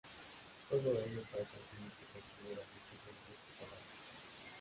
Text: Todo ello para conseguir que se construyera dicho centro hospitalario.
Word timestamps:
Todo 0.69 0.89
ello 1.03 1.21
para 1.31 1.43
conseguir 1.51 1.91
que 1.97 2.05
se 2.09 2.11
construyera 2.21 2.63
dicho 2.65 3.01
centro 3.03 3.33
hospitalario. 3.35 3.85